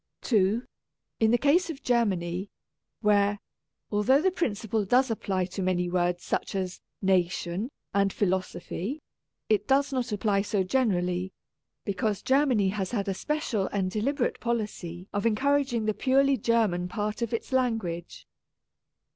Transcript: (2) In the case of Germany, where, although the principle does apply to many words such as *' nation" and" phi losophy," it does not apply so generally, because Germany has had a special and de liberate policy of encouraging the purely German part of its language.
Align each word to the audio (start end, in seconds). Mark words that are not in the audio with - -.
(2) 0.21 0.63
In 1.19 1.29
the 1.29 1.37
case 1.37 1.69
of 1.69 1.83
Germany, 1.83 2.49
where, 3.01 3.39
although 3.91 4.19
the 4.19 4.31
principle 4.31 4.83
does 4.83 5.11
apply 5.11 5.45
to 5.45 5.61
many 5.61 5.91
words 5.91 6.23
such 6.23 6.55
as 6.55 6.81
*' 6.91 7.01
nation" 7.13 7.69
and" 7.93 8.11
phi 8.11 8.25
losophy," 8.25 9.01
it 9.47 9.67
does 9.67 9.93
not 9.93 10.11
apply 10.11 10.41
so 10.41 10.63
generally, 10.63 11.31
because 11.85 12.23
Germany 12.23 12.69
has 12.69 12.89
had 12.89 13.07
a 13.07 13.13
special 13.13 13.67
and 13.67 13.91
de 13.91 14.01
liberate 14.01 14.39
policy 14.39 15.07
of 15.13 15.27
encouraging 15.27 15.85
the 15.85 15.93
purely 15.93 16.35
German 16.35 16.87
part 16.87 17.21
of 17.21 17.31
its 17.31 17.51
language. 17.53 18.25